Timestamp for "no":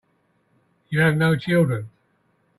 1.15-1.35